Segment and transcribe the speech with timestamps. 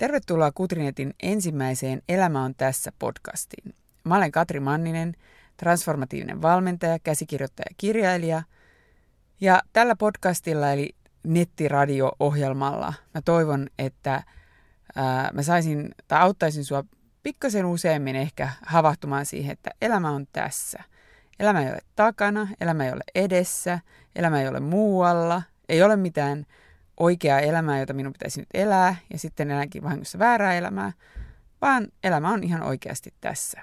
[0.00, 3.74] Tervetuloa Kutrinetin ensimmäiseen Elämä on tässä podcastiin.
[4.04, 5.14] Mä olen Katri Manninen,
[5.56, 8.42] transformatiivinen valmentaja, käsikirjoittaja ja kirjailija.
[9.40, 14.22] Ja tällä podcastilla eli nettiradio-ohjelmalla mä toivon, että
[14.96, 16.84] ää, mä saisin tai auttaisin sua
[17.22, 20.82] pikkasen useammin ehkä havahtumaan siihen, että elämä on tässä.
[21.38, 23.78] Elämä ei ole takana, elämä ei ole edessä,
[24.16, 26.46] elämä ei ole muualla, ei ole mitään
[27.00, 30.92] oikeaa elämää, jota minun pitäisi nyt elää, ja sitten elänkin vahingossa väärää elämää,
[31.60, 33.62] vaan elämä on ihan oikeasti tässä.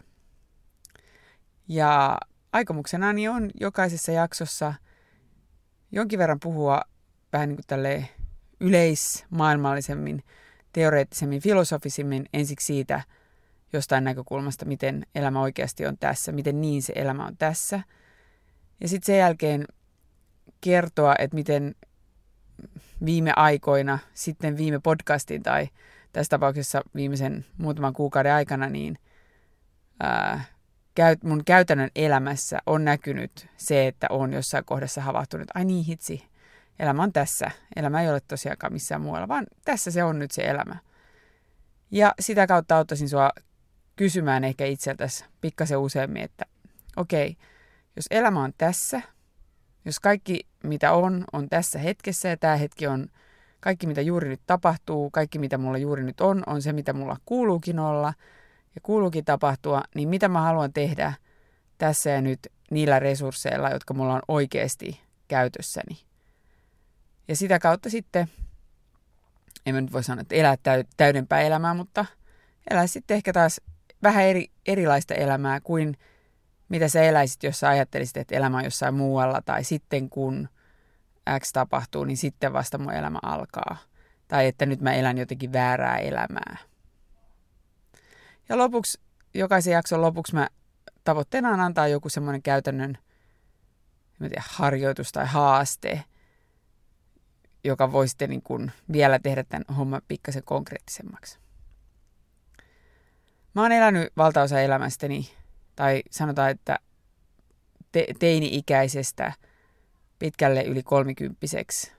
[1.67, 2.17] Ja
[2.53, 4.73] aikomuksenani on jokaisessa jaksossa
[5.91, 6.81] jonkin verran puhua
[7.33, 8.07] vähän niin kuin
[8.59, 10.23] yleismaailmallisemmin,
[10.73, 13.01] teoreettisemmin, filosofisimmin ensiksi siitä
[13.73, 17.79] jostain näkökulmasta, miten elämä oikeasti on tässä, miten niin se elämä on tässä.
[18.81, 19.65] Ja sitten sen jälkeen
[20.61, 21.75] kertoa, että miten
[23.05, 25.69] viime aikoina, sitten viime podcastin tai
[26.13, 28.97] tässä tapauksessa viimeisen muutaman kuukauden aikana, niin
[29.99, 30.43] ää,
[31.23, 36.27] mun käytännön elämässä on näkynyt se, että on jossain kohdassa havahtunut, ai niin hitsi,
[36.79, 37.51] elämä on tässä.
[37.75, 40.75] Elämä ei ole tosiaankaan missään muualla, vaan tässä se on nyt se elämä.
[41.91, 43.31] Ja sitä kautta auttaisin sua
[43.95, 46.45] kysymään ehkä itseltäsi pikkasen useammin, että
[46.95, 47.43] okei, okay,
[47.95, 49.01] jos elämä on tässä,
[49.87, 53.07] jos kaikki mitä on, on tässä hetkessä ja tämä hetki on
[53.59, 57.17] kaikki mitä juuri nyt tapahtuu, kaikki mitä mulla juuri nyt on, on se mitä mulla
[57.25, 58.13] kuuluukin olla
[58.75, 61.13] ja kuuluukin tapahtua, niin mitä mä haluan tehdä
[61.77, 62.39] tässä ja nyt
[62.71, 65.97] niillä resursseilla, jotka mulla on oikeasti käytössäni.
[67.27, 68.27] Ja sitä kautta sitten,
[69.65, 70.55] en mä nyt voi sanoa, että elää
[70.97, 72.05] täydempää elämää, mutta
[72.71, 73.61] elää sitten ehkä taas
[74.03, 75.97] vähän eri, erilaista elämää kuin
[76.69, 80.49] mitä sä eläisit, jos sä ajattelisit, että elämä on jossain muualla tai sitten kun
[81.39, 83.77] X tapahtuu, niin sitten vasta mun elämä alkaa.
[84.27, 86.57] Tai että nyt mä elän jotenkin väärää elämää.
[88.49, 88.99] Ja lopuksi,
[89.33, 90.47] jokaisen jakson lopuksi mä
[91.03, 92.97] tavoitteena on antaa joku semmoinen käytännön
[94.19, 96.03] tiedä, harjoitus tai haaste,
[97.63, 101.39] joka voi sitten niin kuin vielä tehdä tämän homman pikkasen konkreettisemmaksi.
[103.53, 105.29] Mä oon elänyt valtaosa elämästäni,
[105.77, 106.79] tai sanotaan, että
[107.91, 109.33] te- teini-ikäisestä
[110.19, 111.91] pitkälle yli kolmikymppiseksi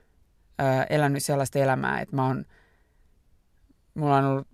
[0.57, 2.45] ää, elänyt sellaista elämää, että mä oon,
[3.93, 4.47] mulla on ollut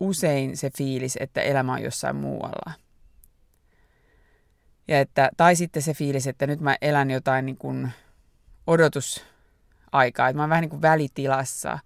[0.00, 2.72] usein se fiilis, että elämä on jossain muualla.
[4.88, 7.90] Ja että, tai sitten se fiilis, että nyt mä elän jotain niin kuin
[8.66, 11.78] odotusaikaa, että mä oon vähän niin kuin välitilassa,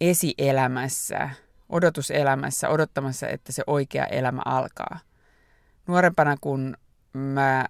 [0.00, 1.30] esielämässä,
[1.68, 5.00] odotuselämässä, odottamassa, että se oikea elämä alkaa.
[5.86, 6.76] Nuorempana, kun
[7.12, 7.66] mä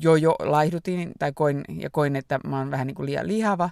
[0.00, 3.70] jo jo laihdutin tai koin, ja koin, että mä oon vähän niin kuin liian lihava,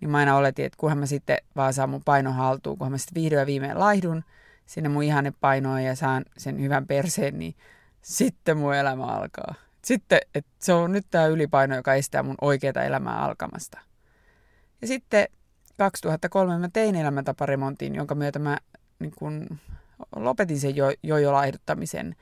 [0.00, 2.98] niin mä aina oletin, että kunhan mä sitten vaan saan mun painon haltuun, kunhan mä
[2.98, 4.24] sitten vihdoin ja viimein laihdun
[4.66, 7.54] sinne mun ihanne painoon ja saan sen hyvän perseen, niin
[8.02, 9.54] sitten mun elämä alkaa.
[9.84, 13.80] Sitten, että se on nyt tämä ylipaino, joka estää mun oikeaa elämää alkamasta.
[14.82, 15.28] Ja sitten
[15.76, 18.58] 2003 mä tein elämäntaparemontin, jonka myötä mä
[18.98, 19.58] niin kun,
[20.16, 22.16] lopetin sen jo, jo, jo laihduttamisen.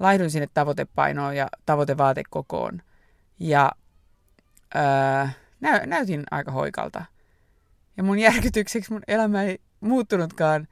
[0.00, 2.82] Laihduin sinne tavoitepainoon ja tavoitevaatekokoon.
[3.38, 3.72] Ja
[4.74, 5.30] ää,
[5.60, 7.04] nä, näytin aika hoikalta.
[7.96, 10.68] Ja mun järkytykseksi mun elämä ei muuttunutkaan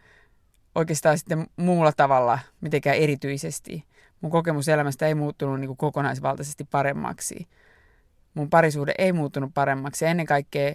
[0.75, 3.85] oikeastaan sitten muulla tavalla mitenkään erityisesti.
[4.21, 7.49] Mun kokemus elämästä ei muuttunut niin kuin kokonaisvaltaisesti paremmaksi.
[8.35, 10.75] Mun parisuhde ei muuttunut paremmaksi ja ennen kaikkea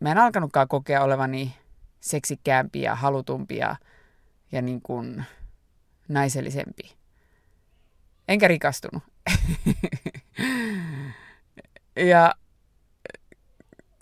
[0.00, 1.54] mä en alkanutkaan kokea olevani
[2.00, 3.76] seksikkäämpi ja halutumpi ja,
[4.52, 5.24] ja niin kuin
[6.08, 6.97] naisellisempi.
[8.28, 9.02] Enkä rikastunut.
[11.96, 12.34] ja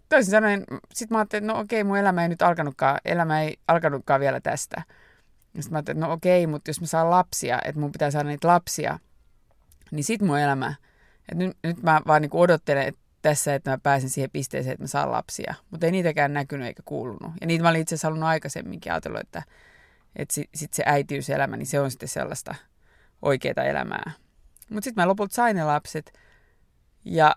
[0.09, 0.65] toisin sanoen,
[0.95, 4.41] sit mä ajattelin, että no okei, mun elämä ei nyt alkanutkaan, elämä ei alkanutkaan vielä
[4.41, 4.83] tästä.
[5.45, 8.29] Sitten mä ajattelin, että no okei, mutta jos mä saan lapsia, että mun pitää saada
[8.29, 8.99] niitä lapsia,
[9.91, 10.75] niin sit mun elämä,
[11.33, 14.83] että nyt, nyt mä vaan niin odottelen, että tässä, että mä pääsen siihen pisteeseen, että
[14.83, 15.55] mä saan lapsia.
[15.71, 17.33] Mutta ei niitäkään näkynyt eikä kuulunut.
[17.41, 19.43] Ja niitä mä olin itse asiassa halunnut aikaisemminkin ajatellut, että,
[20.17, 22.55] että sitten sit se äitiyselämä, niin se on sitten sellaista
[23.23, 24.13] oikeaa elämää.
[24.71, 26.13] Mutta sitten mä lopulta sain ne lapset.
[27.05, 27.37] Ja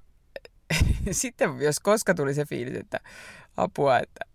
[1.12, 3.00] sitten jos koska tuli se fiilis, että
[3.58, 4.26] apua, että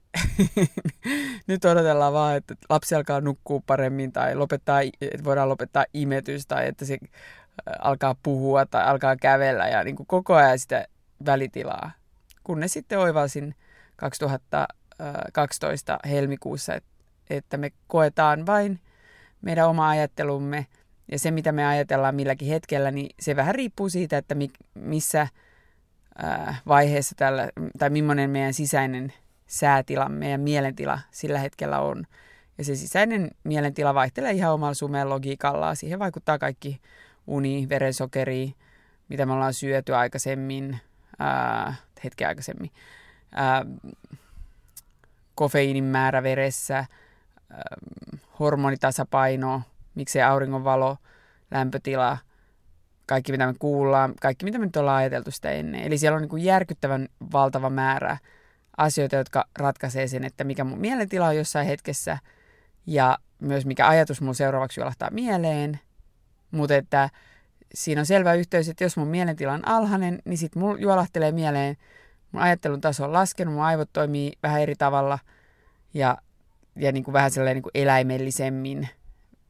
[1.47, 6.69] nyt odotellaan vaan, että lapsi alkaa nukkua paremmin tai lopettaa, että voidaan lopettaa imetys tai
[6.69, 6.99] että se
[7.79, 10.87] alkaa puhua tai alkaa kävellä ja niin kuin koko ajan sitä
[11.27, 11.91] välitilaa.
[12.45, 13.55] Kunnes sitten oivalsin
[13.97, 16.73] 2012 helmikuussa,
[17.31, 18.81] että me koetaan vain
[19.43, 20.67] meidän oma ajattelumme
[21.13, 24.35] ja se, mitä me ajatellaan milläkin hetkellä, niin se vähän riippuu siitä, että
[24.75, 25.29] missä
[26.67, 29.13] vaiheessa tällä, tai millainen meidän sisäinen
[29.47, 32.07] säätila, meidän mielentila sillä hetkellä on.
[32.59, 35.75] Ja se sisäinen mielentila vaihtelee ihan omalla sumeen logiikalla.
[35.75, 36.81] Siihen vaikuttaa kaikki
[37.27, 38.55] uni, verensokeri,
[39.09, 40.79] mitä me ollaan syöty aikaisemmin,
[41.19, 41.75] ää,
[42.05, 42.71] hetken aikaisemmin,
[43.33, 43.67] ää,
[45.35, 46.87] kofeiinin määrä veressä, ää,
[48.39, 49.63] hormonitasapaino,
[49.95, 50.97] miksei auringonvalo,
[51.51, 52.19] lämpötila,
[53.07, 55.83] kaikki mitä me kuullaan, kaikki mitä me nyt ollaan ajateltu sitä ennen.
[55.83, 58.17] Eli siellä on niin kuin järkyttävän valtava määrä
[58.77, 62.19] asioita, jotka ratkaisee sen, että mikä mun mielentila on jossain hetkessä
[62.87, 65.81] ja myös mikä ajatus mun seuraavaksi juolahtaa mieleen.
[66.51, 67.11] Mutta että
[67.75, 71.77] siinä on selvä yhteys, että jos mun mielentila on alhainen, niin sitten mun juolahtelee mieleen,
[72.33, 75.19] mun ajattelun taso on laskenut, mun aivot toimii vähän eri tavalla
[75.95, 76.19] ja,
[76.77, 78.89] ja niin kuin vähän sellainen niin kuin eläimellisemmin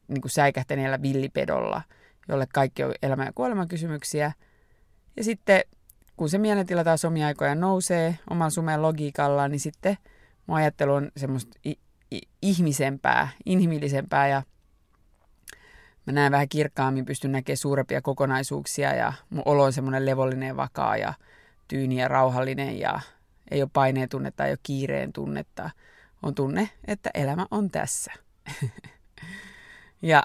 [0.07, 1.81] niin kuin säikähtäneellä villipedolla,
[2.27, 4.31] jolle kaikki on elämä- ja kuolemakysymyksiä.
[5.17, 5.61] Ja sitten
[6.17, 9.97] kun se mielentila taas omia aikoja nousee oman sumeen logiikalla, niin sitten
[10.47, 11.59] mun ajattelu on semmoista
[12.41, 14.43] ihmisempää, inhimillisempää ja
[16.05, 20.97] mä näen vähän kirkkaammin, pystyn näkemään suurempia kokonaisuuksia ja mun olo on semmoinen levollinen vakaa
[20.97, 21.13] ja
[21.67, 22.99] tyyni ja rauhallinen ja
[23.51, 25.69] ei ole paineen tunnetta, ei ole kiireen tunnetta.
[26.23, 28.11] On tunne, että elämä on tässä.
[30.01, 30.23] ja,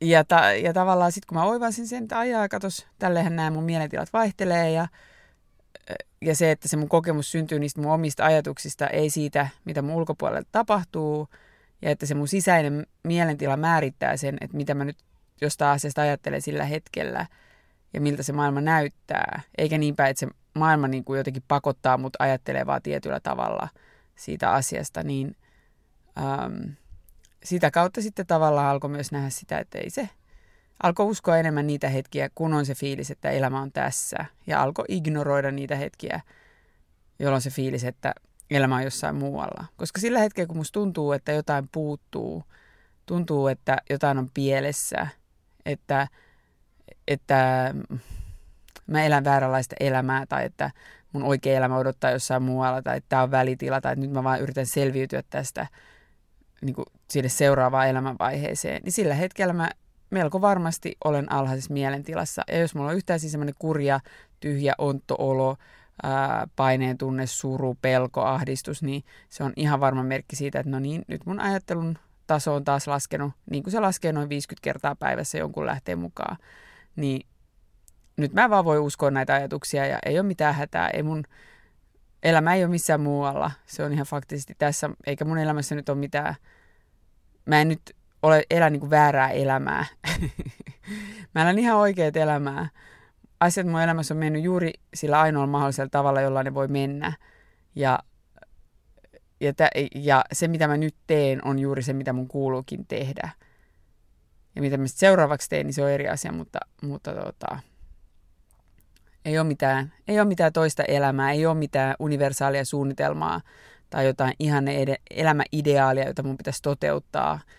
[0.00, 3.64] ja, ta, ja tavallaan sitten kun mä oivasin sen, että ajaa, katos, tällehän nämä mun
[3.64, 4.88] mielentilat vaihtelee ja
[6.22, 9.94] ja se, että se mun kokemus syntyy niistä mun omista ajatuksista, ei siitä, mitä mun
[9.94, 11.28] ulkopuolella tapahtuu,
[11.82, 14.96] ja että se mun sisäinen mielentila määrittää sen, että mitä mä nyt
[15.40, 17.26] jostain asiasta ajattelen sillä hetkellä,
[17.94, 19.40] ja miltä se maailma näyttää.
[19.58, 23.68] Eikä niin päin, että se maailma niin kuin jotenkin pakottaa mut ajattelemaan tietyllä tavalla
[24.16, 25.36] siitä asiasta, niin
[26.18, 26.76] äm,
[27.44, 30.08] sitä kautta sitten tavallaan alkoi myös nähdä sitä, että ei se
[30.82, 34.24] alkoi uskoa enemmän niitä hetkiä, kun on se fiilis, että elämä on tässä.
[34.46, 36.20] Ja alkoi ignoroida niitä hetkiä,
[37.18, 38.14] jolloin se fiilis, että
[38.50, 39.64] elämä on jossain muualla.
[39.76, 42.44] Koska sillä hetkellä, kun musta tuntuu, että jotain puuttuu,
[43.06, 45.06] tuntuu, että jotain on pielessä,
[45.66, 46.08] että,
[47.08, 47.74] että
[48.86, 50.70] mä elän vääränlaista elämää tai että
[51.12, 54.24] mun oikea elämä odottaa jossain muualla tai että tämä on välitila tai että nyt mä
[54.24, 55.66] vaan yritän selviytyä tästä
[56.62, 59.70] niin kuin sinne seuraavaan elämänvaiheeseen, niin sillä hetkellä mä
[60.10, 62.42] melko varmasti olen alhaisessa mielentilassa.
[62.48, 64.00] Ja jos mulla on yhtään siis semmoinen kurja,
[64.40, 65.56] tyhjä, ontto olo,
[66.02, 70.78] ää, paineen tunne, suru, pelko, ahdistus, niin se on ihan varma merkki siitä, että no
[70.78, 74.96] niin, nyt mun ajattelun taso on taas laskenut, niin kuin se laskee noin 50 kertaa
[74.96, 76.36] päivässä jonkun lähteen mukaan.
[76.96, 77.26] Niin
[78.16, 80.88] nyt mä vaan voi uskoa näitä ajatuksia ja ei ole mitään hätää.
[80.88, 81.24] Ei mun
[82.22, 83.50] elämä ei ole missään muualla.
[83.66, 86.34] Se on ihan faktisesti tässä, eikä mun elämässä nyt ole mitään.
[87.46, 89.86] Mä en nyt ole, elä niin kuin väärää elämää.
[91.34, 92.68] mä elän ihan oikeat elämää.
[93.40, 97.12] Asiat mun elämässä on mennyt juuri sillä ainoalla mahdollisella tavalla, jolla ne voi mennä.
[97.74, 97.98] Ja,
[99.40, 103.30] ja, tä, ja se, mitä mä nyt teen, on juuri se, mitä mun kuuluukin tehdä.
[104.56, 107.58] Ja mitä mä seuraavaksi teen, niin se on eri asia, mutta, mutta tota,
[109.24, 113.40] ei, ole mitään, ei ole mitään toista elämää, ei ole mitään universaalia suunnitelmaa
[113.90, 114.64] tai jotain ihan
[115.10, 117.40] elämäideaalia, jota mun pitäisi toteuttaa–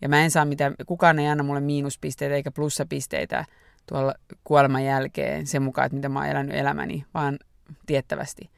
[0.00, 3.44] ja mä en saa mitään, kukaan ei anna mulle miinuspisteitä eikä plussapisteitä
[3.86, 7.38] tuolla kuoleman jälkeen sen mukaan, että mitä mä oon elänyt elämäni, vaan
[7.86, 8.50] tiettävästi.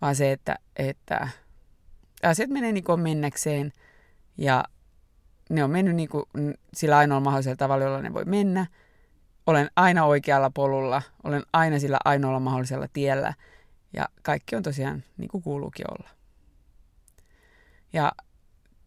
[0.00, 1.28] Vaan se, että, että
[2.22, 3.72] asiat menee niin kuin mennäkseen
[4.38, 4.64] ja
[5.50, 6.24] ne on mennyt niin kuin
[6.74, 8.66] sillä ainoalla mahdollisella tavalla, jolla ne voi mennä.
[9.46, 13.34] Olen aina oikealla polulla, olen aina sillä ainoalla mahdollisella tiellä
[13.92, 16.13] ja kaikki on tosiaan niin kuin kuuluukin olla.
[17.94, 18.12] Ja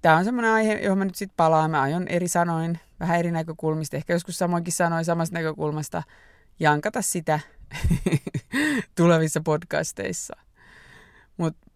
[0.02, 1.72] tämä on semmoinen aihe, johon mä nyt sitten palaan.
[1.72, 6.04] Mä aion eri sanoin, vähän eri näkökulmista, ehkä joskus samoinkin sanoin samasta näkökulmasta,
[6.60, 7.40] jankata sitä
[8.98, 10.36] tulevissa podcasteissa.
[11.38, 11.68] Mutta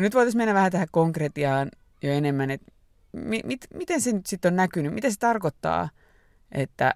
[0.00, 1.68] nyt voitaisiin mennä vähän tähän konkretiaan
[2.02, 2.72] jo enemmän, että
[3.12, 5.88] mi- mit, miten se nyt sitten on näkynyt, mitä se tarkoittaa,
[6.52, 6.94] että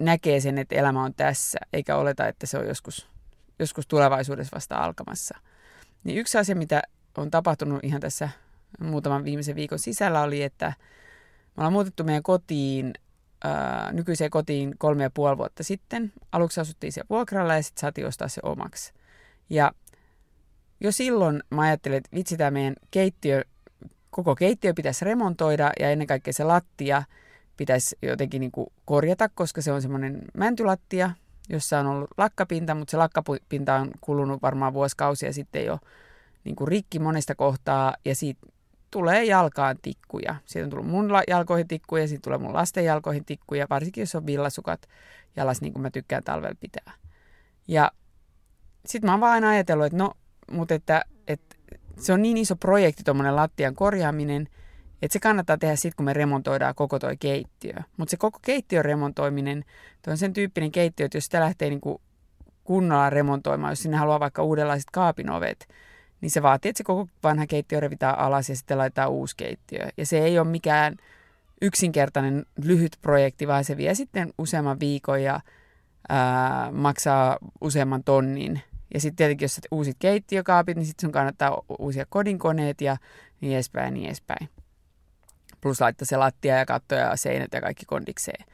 [0.00, 3.08] näkee sen, että elämä on tässä, eikä oleta, että se on joskus,
[3.58, 5.38] joskus tulevaisuudessa vasta alkamassa.
[6.04, 6.82] Niin yksi asia, mitä
[7.16, 8.28] on tapahtunut ihan tässä
[8.80, 12.94] muutaman viimeisen viikon sisällä oli, että me ollaan muutettu meidän kotiin,
[13.44, 16.12] ää, nykyiseen kotiin kolme ja puoli vuotta sitten.
[16.32, 18.92] Aluksi asuttiin siellä vuokralla ja sitten saatiin ostaa se omaksi.
[19.50, 19.72] Ja
[20.80, 23.44] jo silloin mä ajattelin, että vitsi tämä meidän keittiö,
[24.10, 27.02] koko keittiö pitäisi remontoida ja ennen kaikkea se lattia
[27.56, 31.10] pitäisi jotenkin niin kuin korjata, koska se on semmoinen mäntylattia,
[31.48, 35.78] jossa on ollut lakkapinta, mutta se lakkapinta on kulunut varmaan vuosikausia sitten jo
[36.44, 38.46] niin kuin rikki monesta kohtaa ja siitä
[38.90, 40.36] tulee jalkaan tikkuja.
[40.44, 44.26] Siitä on tullut mun jalkoihin tikkuja, siitä tulee mun lasten jalkoihin tikkuja, varsinkin jos on
[44.26, 44.88] villasukat
[45.36, 46.92] jalas, niin kuin mä tykkään talvella pitää.
[47.68, 47.92] Ja
[48.86, 50.12] sitten mä oon vaan aina ajatellut, että no,
[50.50, 51.56] mutta että, että
[51.98, 54.48] se on niin iso projekti tuommoinen lattian korjaaminen,
[55.02, 57.74] että se kannattaa tehdä sitten, kun me remontoidaan koko toi keittiö.
[57.96, 59.64] Mutta se koko keittiön remontoiminen,
[60.02, 62.00] toi on sen tyyppinen keittiö, että jos sitä lähtee niinku
[62.64, 65.68] kunnolla remontoimaan, jos sinne haluaa vaikka uudenlaiset kaapinovet,
[66.20, 69.88] niin se vaatii, että se koko vanha keittiö revitään alas ja sitten laitetaan uusi keittiö.
[69.96, 70.96] Ja se ei ole mikään
[71.62, 75.40] yksinkertainen lyhyt projekti, vaan se vie sitten useamman viikon ja
[76.08, 78.62] ää, maksaa useamman tonnin.
[78.94, 82.96] Ja sitten tietenkin, jos uusit keittiökaapit, niin sitten sun kannattaa uusia kodinkoneet ja
[83.40, 84.48] niin edespäin ja niin edespäin.
[85.60, 88.44] Plus laittaa se lattia ja katto ja seinät ja kaikki kondikseen.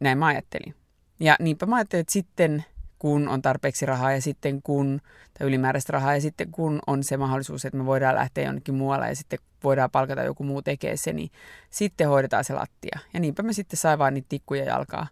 [0.00, 0.74] Näin mä ajattelin.
[1.20, 2.64] Ja niinpä mä ajattelin, että sitten
[3.02, 5.00] kun on tarpeeksi rahaa ja sitten kun,
[5.38, 9.08] tai ylimääräistä rahaa ja sitten kun on se mahdollisuus, että me voidaan lähteä jonnekin muualle
[9.08, 11.30] ja sitten voidaan palkata joku muu tekee se, niin
[11.70, 12.98] sitten hoidetaan se lattia.
[13.14, 15.06] Ja niinpä me sitten sai vaan niitä tikkuja jalkaa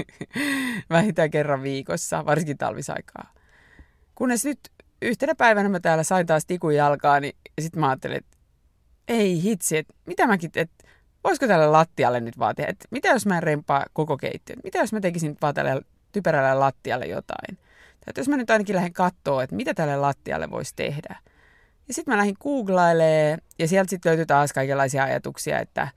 [0.90, 3.32] vähintään kerran viikossa, varsinkin talvisaikaa.
[4.14, 4.60] Kunnes nyt
[5.02, 8.36] yhtenä päivänä mä täällä sain taas tikun jalkaa, niin sitten mä ajattelin, että
[9.08, 10.88] ei hitsi, että mitä mäkin, että
[11.24, 14.92] voisiko tälle lattialle nyt tehdä, että mitä jos mä en rempaa koko keittiön, mitä jos
[14.92, 15.82] mä tekisin vaan tälle
[16.12, 17.58] typerälle lattialle jotain.
[18.04, 21.16] Tai jos mä nyt ainakin lähden katsoa, että mitä tälle lattialle voisi tehdä.
[21.88, 25.88] Ja sitten mä lähdin googlailemaan ja sieltä sitten löytyi taas kaikenlaisia ajatuksia, että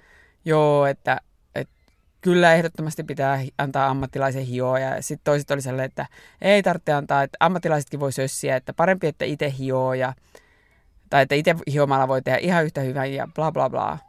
[0.46, 1.22] joo, että,
[1.56, 1.74] että
[2.22, 4.80] kyllä ehdottomasti pitää antaa ammattilaisen hioa.
[4.80, 6.06] Ja sitten toiset oli sellainen, että
[6.42, 10.14] ei tarvitse antaa, että ammattilaisetkin voi sössiä, että parempi, että itse hioo ja
[11.10, 14.00] tai että itse hiomalla voi tehdä ihan yhtä hyvän ja bla bla bla.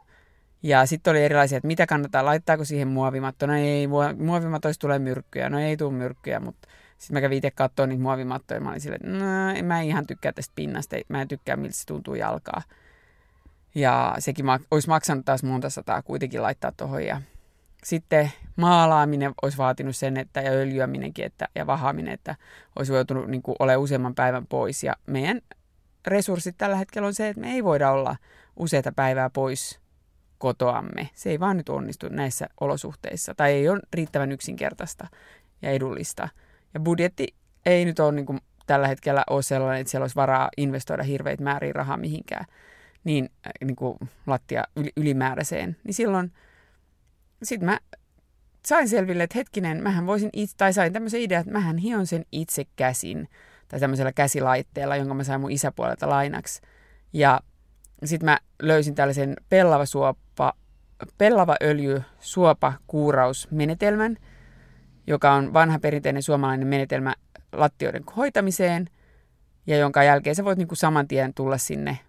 [0.63, 3.47] Ja sitten oli erilaisia, että mitä kannattaa, laittaako siihen muovimatto.
[3.47, 3.87] No ei,
[4.17, 5.49] muovimattoista tulee myrkkyjä.
[5.49, 8.61] No ei tule myrkkyjä, mutta sitten mä kävin itse katsoa niitä muovimattoja.
[8.61, 10.95] Mä olin silleen, että no, en mä ihan tykkää tästä pinnasta.
[11.09, 12.61] Mä en tykkää, miltä se tuntuu jalkaa.
[13.75, 17.03] Ja sekin ma- olisi maksanut taas monta sataa kuitenkin laittaa tuohon.
[17.03, 17.21] Ja
[17.83, 22.35] sitten maalaaminen olisi vaatinut sen, että ja öljyäminenkin että, ja vahaaminen, että
[22.75, 24.83] olisi joutunut niin olemaan useamman päivän pois.
[24.83, 25.41] Ja meidän
[26.07, 28.15] resurssit tällä hetkellä on se, että me ei voida olla
[28.55, 29.79] useita päivää pois
[30.37, 31.09] kotoamme.
[31.13, 35.07] Se ei vaan nyt onnistu näissä olosuhteissa tai ei ole riittävän yksinkertaista
[35.61, 36.29] ja edullista.
[36.73, 37.27] Ja budjetti
[37.65, 41.43] ei nyt ole niin kuin tällä hetkellä ole sellainen, että siellä olisi varaa investoida hirveitä
[41.43, 42.45] määriä rahaa mihinkään
[43.03, 44.63] niin, äh, niin kuin lattia
[44.97, 45.77] ylimääräiseen.
[45.83, 46.31] Niin silloin
[47.43, 47.79] sitten mä
[48.65, 52.25] sain selville, että hetkinen, mähän voisin itse, tai sain tämmöisen idean, että mähän hion sen
[52.31, 53.27] itse käsin
[53.67, 56.61] tai tämmöisellä käsilaitteella, jonka mä sain mun isäpuolelta lainaksi.
[57.13, 57.39] Ja
[58.05, 60.53] sitten mä löysin tällaisen pellava suoppa,
[61.17, 64.17] pellava öljy suopa kuurausmenetelmän,
[65.07, 67.15] joka on vanha perinteinen suomalainen menetelmä
[67.53, 68.89] lattioiden hoitamiseen,
[69.67, 71.99] ja jonka jälkeen sä voit niinku saman tien tulla sinne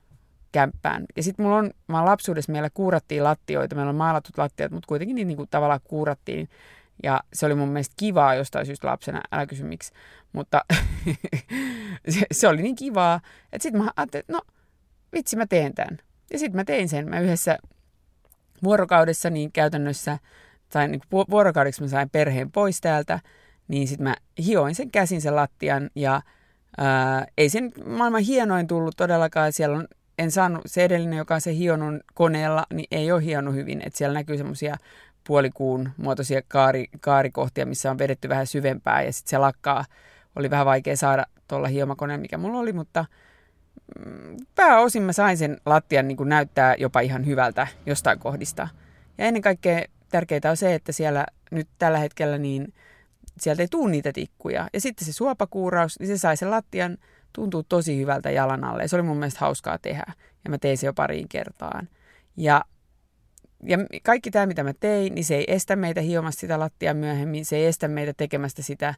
[0.52, 1.04] kämppään.
[1.16, 5.14] Ja sitten mulla on, mä lapsuudessa meillä kuurattiin lattioita, meillä on maalatut lattiat, mutta kuitenkin
[5.14, 6.49] niitä niinku tavallaan kuurattiin.
[7.02, 9.92] Ja se oli mun mielestä kivaa jostain syystä lapsena, älä kysy miksi.
[10.33, 10.64] Mutta
[12.09, 13.21] se, se, oli niin kivaa,
[13.52, 14.40] että sitten mä ajattelin, että no
[15.12, 15.98] vitsi mä teen tämän.
[16.32, 17.08] Ja sitten mä tein sen.
[17.08, 17.58] Mä yhdessä
[18.62, 20.18] vuorokaudessa niin käytännössä,
[20.68, 23.20] tai niin vuorokaudeksi mä sain perheen pois täältä,
[23.68, 26.22] niin sitten mä hioin sen käsin sen lattian ja
[26.78, 29.52] ää, ei sen maailman hienoin tullut todellakaan.
[29.52, 29.88] Siellä on,
[30.18, 33.82] en saanut, se edellinen, joka on se hionut koneella, niin ei ole hionut hyvin.
[33.86, 34.76] Että siellä näkyy semmoisia
[35.26, 39.84] puolikuun muotoisia kaari, kaarikohtia, missä on vedetty vähän syvempää ja sitten se lakkaa.
[40.36, 43.04] Oli vähän vaikea saada tuolla hiomakoneen, mikä mulla oli, mutta
[44.54, 48.68] pääosin mä sain sen lattian niin kuin näyttää jopa ihan hyvältä jostain kohdista.
[49.18, 52.75] Ja ennen kaikkea tärkeää on se, että siellä nyt tällä hetkellä niin
[53.40, 54.68] sieltä ei tule niitä tikkuja.
[54.73, 56.99] Ja sitten se suopakuuraus, niin se sai sen lattian
[57.32, 58.82] tuntuu tosi hyvältä jalan alle.
[58.82, 60.12] Ja se oli mun mielestä hauskaa tehdä.
[60.44, 61.88] Ja mä tein se jo pariin kertaan.
[62.37, 62.64] Ja,
[63.62, 67.44] ja kaikki tämä, mitä mä tein, niin se ei estä meitä hiomasta sitä lattia myöhemmin.
[67.44, 68.94] Se ei estä meitä tekemästä sitä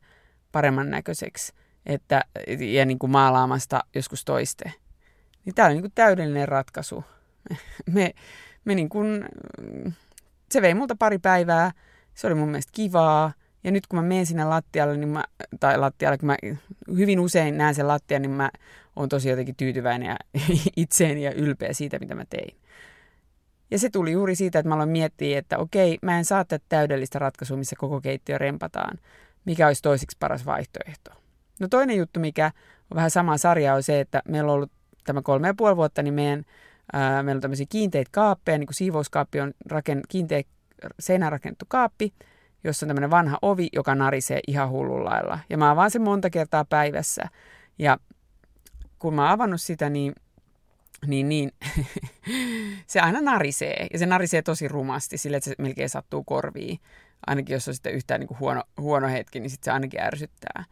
[0.53, 1.53] paremman näköiseksi
[1.87, 2.25] että,
[2.73, 4.73] ja niin kuin maalaamasta joskus toiste.
[5.45, 7.05] Niin tämä oli niin kuin täydellinen ratkaisu.
[7.95, 8.13] Me,
[8.65, 9.25] me niin kuin,
[10.53, 11.71] se vei multa pari päivää,
[12.15, 13.33] se oli mun mielestä kivaa.
[13.65, 15.25] Ja nyt kun mä menen sinne lattialle, niin mä,
[15.61, 16.37] tai lattialle, kun mä
[16.97, 18.51] hyvin usein näen sen lattian, niin mä
[18.97, 20.17] oon tosi jotenkin tyytyväinen ja
[20.77, 22.57] itseeni ja ylpeä siitä, mitä mä tein.
[23.71, 26.65] Ja se tuli juuri siitä, että mä aloin miettiä, että okei, mä en saa tätä
[26.69, 28.99] täydellistä ratkaisua, missä koko keittiö rempataan.
[29.45, 31.20] Mikä olisi toisiksi paras vaihtoehto?
[31.61, 32.51] No toinen juttu, mikä
[32.91, 34.73] on vähän sama sarja, on se, että meillä on ollut
[35.05, 36.45] tämä kolme ja puoli vuotta, niin meidän,
[36.93, 40.43] ää, meillä on tämmöisiä kiinteitä kaappeja, niin kuin siivouskaappi on raken, kiinteä
[41.01, 42.13] seinärakennettu kaappi,
[42.65, 45.39] jossa on tämmöinen vanha ovi, joka narisee ihan hullun lailla.
[45.51, 47.23] Ja mä avaan sen monta kertaa päivässä.
[47.79, 47.99] Ja
[48.99, 50.15] kun mä oon avannut sitä, niin,
[51.07, 51.53] niin, niin
[52.87, 53.87] se aina narisee.
[53.93, 56.79] Ja se narisee tosi rumasti, sille että se melkein sattuu korviin.
[57.27, 60.65] Ainakin jos on sitten yhtään niin kuin huono, huono hetki, niin sitten se ainakin ärsyttää.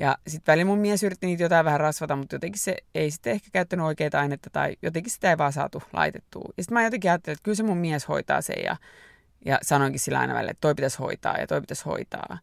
[0.00, 3.32] Ja sitten välillä mun mies yritti niitä jotain vähän rasvata, mutta jotenkin se ei sitten
[3.32, 6.52] ehkä käyttänyt oikeita ainetta tai jotenkin sitä ei vaan saatu laitettua.
[6.56, 8.76] Ja sitten mä jotenkin ajattelin, että kyllä se mun mies hoitaa sen ja,
[9.44, 12.38] ja sanoinkin sillä aina välillä, että toi pitäisi hoitaa ja toi pitäisi hoitaa.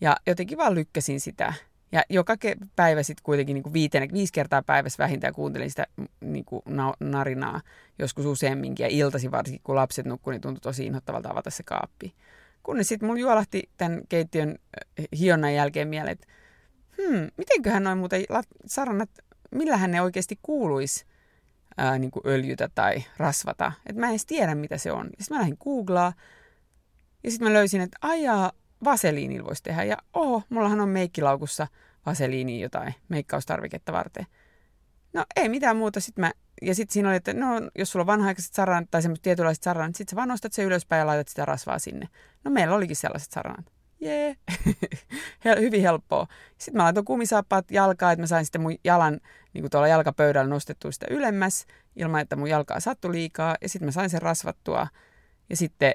[0.00, 1.54] Ja jotenkin vaan lykkäsin sitä.
[1.92, 2.36] Ja joka
[2.76, 5.86] päivä sitten kuitenkin niin kuin viiteen, viisi kertaa päivässä vähintään kuuntelin sitä
[6.20, 6.62] niin kuin
[7.00, 7.60] narinaa,
[7.98, 8.84] joskus useamminkin.
[8.84, 12.14] Ja iltasi varsinkin, kun lapset nukkuivat, niin tuntui tosi inhottavalta avata se kaappi.
[12.62, 14.58] Kunnes sitten mulla juolahti tämän keittiön
[15.18, 16.26] hionnan jälkeen mieleen, että
[16.98, 18.24] hmm, mitenköhän noin muuten
[18.66, 19.10] sarannat,
[19.50, 21.06] millähän ne oikeasti kuuluisi
[21.76, 23.72] ää, niin kuin öljytä tai rasvata.
[23.86, 25.06] Että mä en edes tiedä, mitä se on.
[25.06, 26.12] Sitten mä lähdin googlaa
[27.24, 28.52] ja sitten mä löysin, että ajaa,
[28.84, 29.84] vaseliinilla voisi tehdä.
[29.84, 31.66] Ja oho, mullahan on meikkilaukussa
[32.06, 34.26] vaseliini jotain meikkaustarviketta varten.
[35.12, 36.00] No ei mitään muuta.
[36.00, 37.48] Sitten mä, ja sitten siinä oli, että no,
[37.78, 41.00] jos sulla on vanha-aikaiset saranat tai semmoiset tietynlaiset saranat, sitten sä vaan nostat se ylöspäin
[41.00, 42.08] ja laitat sitä rasvaa sinne.
[42.44, 43.75] No meillä olikin sellaiset saranat.
[44.00, 44.36] Jee,
[45.60, 46.26] hyvin helppoa.
[46.58, 49.20] Sitten mä laitoin kumisaappaat jalkaa, että mä sain sitten mun jalan
[49.52, 53.56] niin kuin tuolla jalkapöydällä nostettua sitä ylemmäs, ilman että mun jalkaa sattui liikaa.
[53.60, 54.86] Ja sitten mä sain sen rasvattua.
[55.50, 55.94] Ja sitten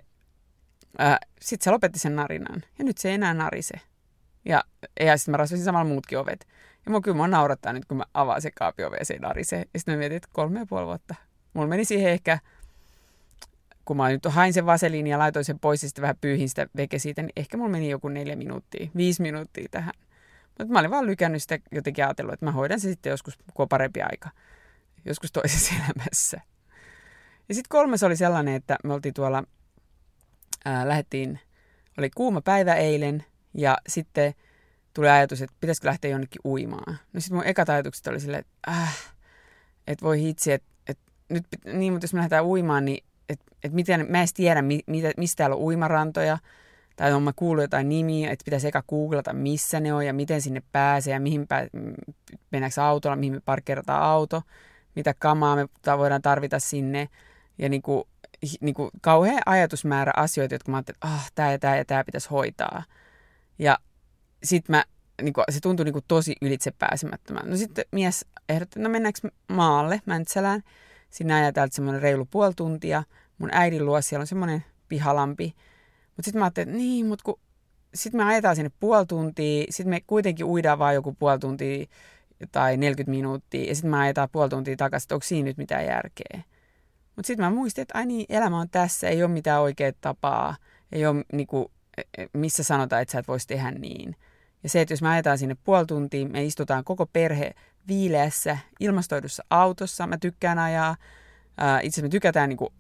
[1.42, 2.64] sitten se lopetti sen narinan.
[2.80, 3.74] Ja nyt se ei enää narise.
[4.46, 4.64] Ja,
[5.00, 6.48] ja sitten mä rasvasin samalla muutkin ovet.
[6.86, 9.66] Ja mua kyllä mua naurattaa nyt, kun mä avaan se kaapiove ja se ei narise.
[9.74, 11.16] Ja sitten mä mietin, että kolme ja puoli vuotta.
[11.54, 12.40] Mulla meni siihen ehkä,
[13.86, 16.68] kun mä nyt hain sen vaseliin ja laitoin sen pois ja sitten vähän pyyhin sitä
[16.78, 19.94] veke siitä, niin ehkä mulla meni joku neljä minuuttia, viisi minuuttia tähän.
[20.60, 23.64] Mutta mä olin vaan lykännyt sitä jotenkin ajatellut, että mä hoidan se sitten joskus, kun
[23.64, 24.30] on parempi aika.
[25.06, 26.42] Joskus toisessa elämässä.
[27.50, 29.44] Ja sitten kolmas oli sellainen, että me oltiin tuolla
[30.66, 31.40] ää, lähdettiin,
[31.98, 34.34] oli kuuma päivä eilen ja sitten
[34.94, 37.00] tuli ajatus, että pitäisikö lähteä jonnekin uimaan.
[37.14, 39.14] No sitten mun ekat ajatukset oli silleen, että äh,
[39.88, 43.74] et voi hitsi, että et, nyt, niin, mutta jos me lähdetään uimaan, niin että et
[43.74, 46.38] miten, mä en tiedä, mi, mitä, mistä täällä on uimarantoja,
[46.96, 50.42] tai on mä kuullut jotain nimiä, että pitäisi eka googlata, missä ne on ja miten
[50.42, 51.68] sinne pääsee ja mihin pää,
[52.52, 54.42] mennäänkö autolla, mihin me parkkeerataan auto,
[54.96, 57.10] mitä kamaa me voidaan tarvita sinne.
[57.58, 58.04] Ja niin kuin,
[58.62, 62.04] niin kuin kauhean ajatusmäärä asioita, jotka mä ajattelin, että ah, tämä ja tämä ja tämä
[62.04, 62.84] pitäisi hoitaa.
[63.60, 63.78] Ja
[64.44, 64.84] sitten mä,
[65.22, 67.50] niin kuin, se tuntui niin kuin tosi ylitse pääsemättömän.
[67.50, 70.64] No sitten mies ehdotti, no mennäänkö maalle, Mäntsälään.
[71.10, 73.04] Siinä täältä semmoinen reilu puoli tuntia.
[73.42, 75.56] Mun äidin luo siellä on semmoinen pihalampi.
[76.16, 77.40] Mutta sitten mä ajattelin, että niin, mutta kun
[77.94, 81.86] sitten me ajetaan sinne puoli tuntia, sitten me kuitenkin uidaan vaan joku puoli tuntia
[82.52, 85.86] tai 40 minuuttia, ja sitten me ajetaan puoli tuntia takaisin, että onko siinä nyt mitään
[85.86, 86.42] järkeä.
[87.16, 90.56] Mutta sitten mä muistin, että ai niin, elämä on tässä, ei ole mitään oikeaa tapaa,
[90.92, 94.16] ei ole niinku, e, e, missä sanotaan, että sä et voisi tehdä niin.
[94.64, 97.54] Ja se, että jos me ajetaan sinne puoli tuntia, me istutaan koko perhe
[97.88, 100.08] viileässä, ilmastoidussa autossa.
[100.08, 100.96] Mä tykkään ajaa.
[101.82, 102.74] Itse me tykätään niin kuin,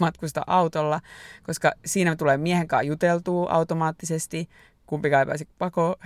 [0.00, 1.00] matkustaa autolla,
[1.42, 4.48] koska siinä tulee miehen kanssa juteltua automaattisesti.
[4.86, 5.94] Kumpikaan ei pääse pakoon.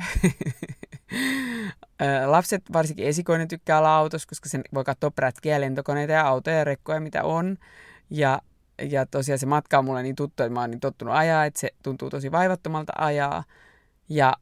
[2.26, 6.64] Lapset, varsinkin esikoinen, tykkää olla autossa, koska sen voi katsoa prätkiä, lentokoneita ja autoja ja
[6.64, 7.56] rekkoja, mitä on.
[8.10, 8.40] Ja,
[8.82, 11.60] ja tosiaan se matka on mulle niin tuttu, että mä oon niin tottunut ajaa, että
[11.60, 13.44] se tuntuu tosi vaivattomalta ajaa.
[14.08, 14.34] Ja,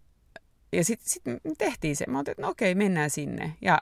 [0.72, 1.22] ja sitten sit
[1.58, 2.04] tehtiin se.
[2.08, 3.56] Mä otin, että no okei, mennään sinne.
[3.60, 3.78] Ja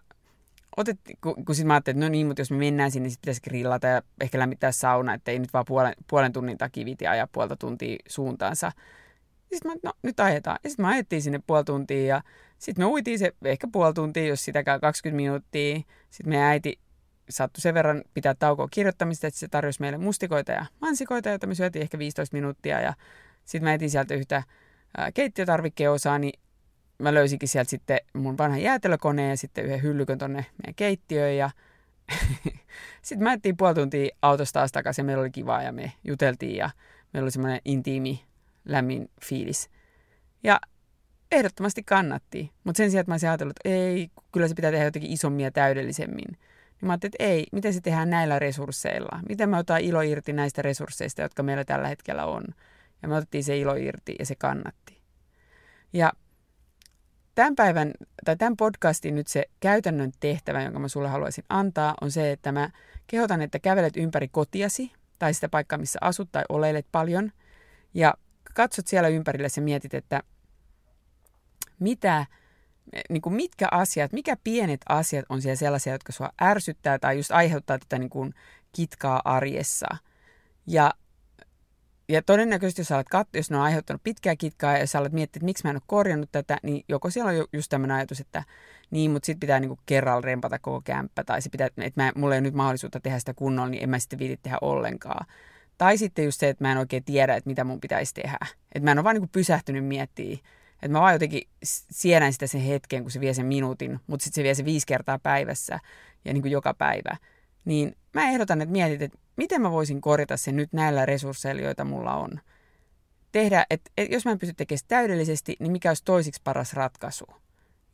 [0.76, 3.18] otettiin, kun, kun sitten mä ajattelin, että no niin, mutta jos me mennään sinne, niin
[3.20, 7.06] pitäisi grillata ja ehkä lämmittää sauna, että ei nyt vaan puolen, puolen tunnin takia viti
[7.06, 8.72] ajaa puolta tuntia suuntaansa.
[9.52, 10.58] Sitten mä, no nyt ajetaan.
[10.64, 12.22] Ja sitten me ajettiin sinne puoli tuntia ja
[12.58, 15.80] sitten me uitiin se ehkä puoli tuntia, jos sitäkään 20 minuuttia.
[16.10, 16.78] Sitten meidän äiti
[17.30, 21.54] sattui sen verran pitää taukoa kirjoittamista, että se tarjosi meille mustikoita ja mansikoita, joita me
[21.54, 22.80] syötiin ehkä 15 minuuttia.
[22.80, 22.94] Ja
[23.44, 24.42] sitten mä etin sieltä yhtä
[25.14, 26.40] keittiötarvikkeen osaa, niin
[26.98, 31.36] mä löysinkin sieltä sitten mun vanhan jäätelökoneen ja sitten yhden hyllykön tonne meidän keittiöön.
[31.36, 31.50] Ja
[33.02, 36.56] sitten mä etsin puoli tuntia autosta taas takaisin ja meillä oli kivaa ja me juteltiin
[36.56, 36.70] ja
[37.12, 38.24] meillä oli semmoinen intiimi,
[38.64, 39.70] lämmin fiilis.
[40.44, 40.60] Ja
[41.32, 42.52] ehdottomasti kannatti.
[42.64, 45.44] Mutta sen sijaan, että mä olisin ajatellut, että ei, kyllä se pitää tehdä jotenkin isommin
[45.44, 46.28] ja täydellisemmin.
[46.80, 49.20] Niin mä ajattelin, että ei, miten se tehdään näillä resursseilla?
[49.28, 52.44] Miten me otetaan ilo irti näistä resursseista, jotka meillä tällä hetkellä on?
[53.02, 54.98] Ja me otettiin se ilo irti ja se kannatti.
[55.92, 56.12] Ja
[57.38, 57.92] tämän päivän,
[58.24, 62.52] tai tämän podcastin nyt se käytännön tehtävä, jonka mä sulle haluaisin antaa, on se, että
[62.52, 62.70] mä
[63.06, 67.32] kehotan, että kävelet ympäri kotiasi tai sitä paikkaa, missä asut tai oleilet paljon.
[67.94, 68.14] Ja
[68.54, 70.22] katsot siellä ympärille ja mietit, että
[71.78, 72.26] mitä,
[73.10, 77.30] niin kuin mitkä asiat, mikä pienet asiat on siellä sellaisia, jotka sua ärsyttää tai just
[77.30, 78.34] aiheuttaa tätä niin kuin
[78.72, 79.96] kitkaa arjessa.
[80.66, 80.90] Ja,
[82.08, 85.36] ja todennäköisesti, jos, olet kat- jos ne on aiheuttanut pitkää kitkaa ja sä olet miettinyt,
[85.36, 88.44] että miksi mä en ole korjannut tätä, niin joko siellä on just tämmöinen ajatus, että
[88.90, 92.34] niin, mutta sitten pitää niinku kerralla rempata koko kämppä, tai se pitää, että mä, mulla
[92.34, 95.26] ei ole nyt mahdollisuutta tehdä sitä kunnolla, niin en mä sitten viiti tehdä ollenkaan.
[95.78, 98.38] Tai sitten just se, että mä en oikein tiedä, että mitä mun pitäisi tehdä.
[98.72, 100.38] Että mä en ole vaan niinku pysähtynyt miettimään,
[100.74, 101.42] Että mä vaan jotenkin
[101.90, 104.86] siedän sitä sen hetken, kun se vie sen minuutin, mutta sitten se vie se viisi
[104.86, 105.80] kertaa päivässä
[106.24, 107.16] ja niin kuin joka päivä.
[107.64, 111.84] Niin mä ehdotan, että mietit, että miten mä voisin korjata sen nyt näillä resursseilla, joita
[111.84, 112.40] mulla on.
[113.32, 117.26] Tehdä, että, että jos mä en pysty tekemään täydellisesti, niin mikä olisi toisiksi paras ratkaisu.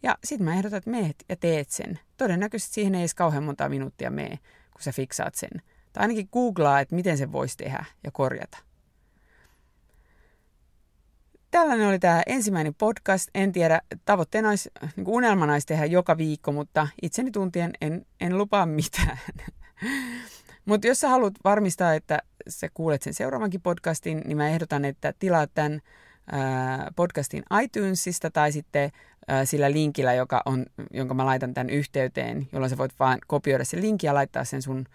[0.03, 1.99] Ja sitten mä ehdotan, että meet ja teet sen.
[2.17, 4.39] Todennäköisesti siihen ei edes kauhean monta minuuttia mene,
[4.73, 5.51] kun sä fiksaat sen.
[5.93, 8.59] Tai ainakin googlaa, että miten se voisi tehdä ja korjata.
[11.55, 13.29] Tällainen oli tämä ensimmäinen podcast.
[13.35, 18.39] En tiedä, tavoitteena olisi, niin unelmana olisi tehdä joka viikko, mutta itseni tuntien en, en
[18.39, 19.19] lupaa mitään.
[20.69, 25.15] mutta jos sä haluat varmistaa, että sä kuulet sen seuraavankin podcastin, niin mä ehdotan, että
[25.19, 25.81] tilaat tämän
[26.97, 28.91] podcastin iTunesista tai sitten
[29.45, 33.83] sillä linkillä, joka on, jonka mä laitan tämän yhteyteen, jolloin sä voit vaan kopioida sen
[33.83, 34.87] linkin ja laittaa sen sun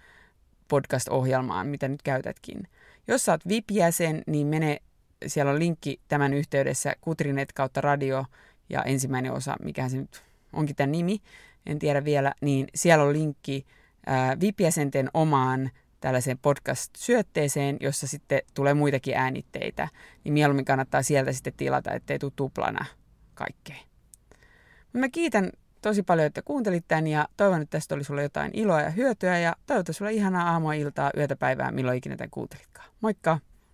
[0.68, 2.68] podcast-ohjelmaan, mitä nyt käytätkin.
[3.08, 4.80] Jos sä oot VIP-jäsen, niin mene,
[5.28, 8.26] siellä on linkki tämän yhteydessä Kutrinet kautta radio
[8.70, 11.22] ja ensimmäinen osa, mikä se nyt onkin tämän nimi,
[11.66, 13.66] en tiedä vielä, niin siellä on linkki
[14.42, 19.88] VIP-jäsenten omaan tällaiseen podcast-syötteeseen, jossa sitten tulee muitakin äänitteitä,
[20.24, 22.86] niin mieluummin kannattaa sieltä sitten tilata, ettei tule tuplana
[23.34, 23.76] kaikkea.
[24.94, 25.50] Mä kiitän
[25.82, 29.40] tosi paljon, että kuuntelit tämän ja toivon, että tästä oli sulle jotain iloa ja hyötyä
[29.40, 32.90] ja toivottavasti sulle ihanaa aamua, iltaa, yötä, päivää, milloin ikinä tämän kuuntelitkaan.
[33.02, 33.40] Moikka!